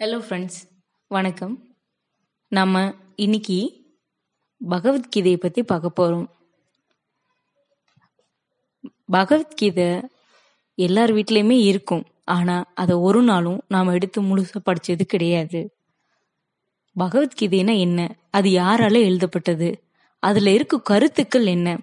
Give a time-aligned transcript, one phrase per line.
[0.00, 0.56] Hello friends
[1.10, 1.52] வணக்கம்.
[2.48, 2.80] நம்ம
[3.24, 3.58] இன்னைக்கு
[4.60, 6.24] பகவத்கீதையை பற்றி பார்க்க போகிறோம்
[9.16, 9.86] பகவத்கீதை
[10.78, 12.02] எல்லார் வீட்லேயுமே இருக்கும்.
[12.24, 15.60] ஆனால் அதை ஒரு நாளும் நாம் எடுத்து முழுசாக படித்தது கிடையாது.
[16.96, 18.08] பகவத்கீதைனா என்ன?
[18.30, 19.68] அது யாரால எழுதப்பட்டது?
[20.22, 21.78] அதில் இருக்க கருத்துக்கள் என்ன?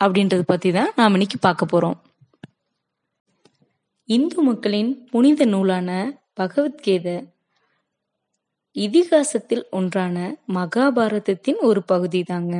[0.00, 1.98] அப்படின்றத பற்றி தான் நாம் இன்னைக்கு பார்க்க போகிறோம்
[4.08, 5.90] இந்து மக்களின் புனித நூலான
[6.38, 7.14] பகவத்கீதை
[8.76, 10.16] இதிகாசத்தில் ஒன்றான
[10.54, 12.54] மகாபாரதத்தின் ஒரு பகுதி தாங்க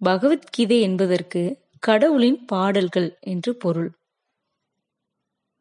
[0.00, 1.42] பகவத்கீதை என்பதற்கு
[1.78, 3.90] கடவுளின் பாடல்கள் என்று பொருள்.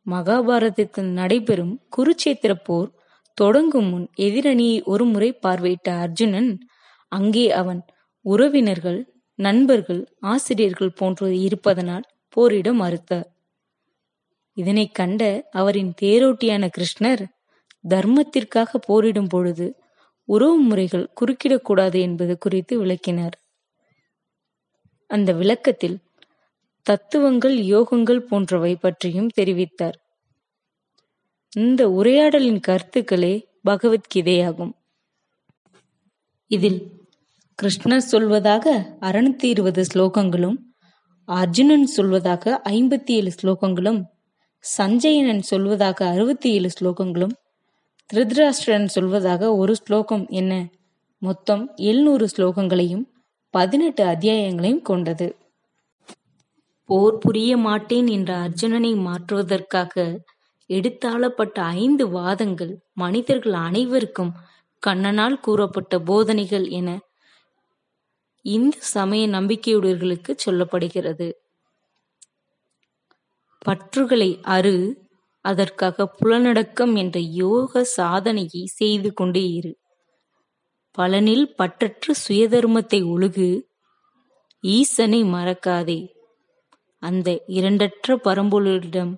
[0.06, 2.90] மகாபாரதத்தில் நடைபெறும் குருச்சேத்திர போர்
[3.38, 6.52] தொடங்கும் முன் எதிரணியை ஒருமுறை பார்வையிட்ட அர்ஜுனன்
[7.12, 7.82] அங்கே அவன்
[8.26, 9.00] உறவினர்கள்
[9.40, 13.30] நண்பர்கள் ஆசிரியர்கள் போன்றோர் இருப்பதனால் போரிட மறுத்தார்.
[14.58, 17.24] இதனை கண்ட அவரின் தேரோட்டியான கிருஷ்ணர்
[17.90, 19.68] தர்மத்திற்காக போரிடும் பொழுது
[20.30, 23.36] உறவு முறைகள் குறுக்கிடக்கூடாது என்பது குறித்து விளக்கினார்.
[25.10, 25.98] அந்த விளக்கத்தில்
[26.86, 29.98] தத்துவங்கள் யோகங்கள் போன்றவை பற்றியும் தெரிவித்தார்.
[31.54, 33.34] இந்த உரையாடலின் கருத்துக்களே
[33.70, 34.72] பகவத்கீதையாகும்
[36.52, 36.80] இதில்
[37.60, 38.66] கிருஷ்ணர் சொல்வதாக
[39.02, 40.58] அறுநூத்தி இருபது ஸ்லோகங்களும்
[41.28, 44.00] அர்ஜுனன் சொல்வதாக ஐம்பத்தி ஏழு ஸ்லோகங்களும்
[44.64, 47.32] சஞ்சயனன் சொல்வதாக அறுபத்தி ஏழு ஸ்லோகங்களும்
[48.10, 50.68] திருதராஷ்டிரன் சொல்வதாக ஒரு ஸ்லோகம் என்ன?
[51.18, 53.04] மொத்தம் எழுநூறு ஸ்லோகங்களையும்
[53.50, 55.28] பதினெட்டு அத்தியாயங்களையும் கொண்டது.
[56.86, 59.96] போர் புரிய மாட்டேன் என்ற அர்ஜுனனை மாற்றுவதற்காக
[60.70, 64.34] எடுத்தாளப்பட்ட ஐந்து வாதங்கள் மனிதர்கள் அனைவருக்கும்
[64.88, 67.00] கண்ணனால் கூறப்பட்ட போதனைகள் என
[68.46, 71.30] இந்து சமய நம்பிக்கையுடையவர்களுக்கு சொல்லப்படுகிறது.
[73.70, 74.76] பற்றுகளை அறு
[75.46, 79.72] அதற்காக புலனடக்கம் என்ற யோக சாதனையை செய்து கொண்டே இரு.
[80.98, 83.50] பலனில் பற்றற்று சுயதர்மத்தை ஒழுகு
[84.64, 86.00] ஈசனை மறக்காதே.
[86.98, 89.14] அந்த இரண்டற்ற பரம்பொருளிடம்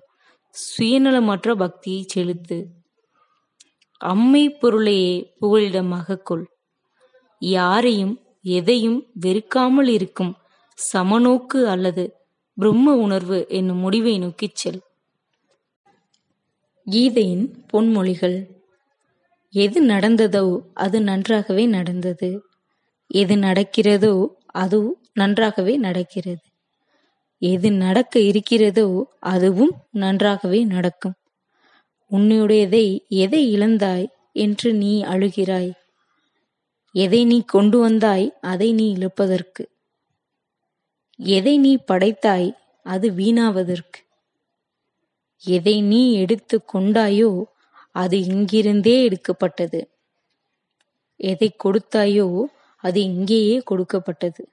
[0.54, 2.58] சுயநலமற்ற பக்தியை செலுத்து.
[4.00, 6.46] அம்மை பொருளையே புகழிடமாக கொள்.
[7.38, 10.32] யாரையும் எதையும் வெறுக்காமல் இருக்கும்
[10.78, 12.04] சமநோக்கு அல்லது
[12.58, 14.80] பிரம்ம உணர்வு என்னும் முடிவை நோக்கிச் செல்.
[16.86, 18.46] கீதையின் பொன்மொழிகள்.
[19.50, 22.42] எது நடந்ததோ அது நன்றாகவே நடந்தது.
[23.08, 26.42] எது நடக்கிறதோ அது நன்றாகவே நடக்கிறது.
[27.38, 31.14] எது நடக்க இருக்கிறதோ அதுவும் நன்றாகவே நடக்கும்.
[32.10, 35.72] உன்னுடையதை எதை இழந்தாய் என்று நீ அழுகிறாய்?
[36.94, 39.62] எதை நீ கொண்டு வந்தாய் அதை நீ இழப்பதற்கு.
[41.16, 43.98] எதை நீ படைத்தாய் அது வீணாவதற்கு?
[45.38, 47.44] எதை நீ எடுத்து கொண்டாயோ
[47.90, 49.90] அது இங்கிருந்தே எடுக்கப்பட்டது.
[51.16, 52.44] எதை கொடுத்தாயோ
[52.76, 54.48] அது இங்கேயே கொடுக்கப்பட்டது.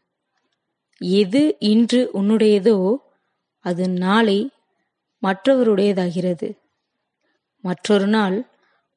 [0.98, 2.96] எது இன்று உன்னுடையதோ
[3.60, 4.50] அது நாளை
[5.24, 6.58] மற்றவருடையதாகிறது.
[7.62, 8.50] மற்றொரு நாள்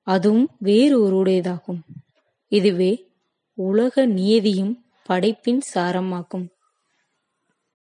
[0.03, 1.81] அதுவும் வேறு ஒருடையதாகும்.
[2.49, 3.11] இதுவே
[3.55, 6.54] உலக நியதியும் படைப்பின் சாரமாகும்.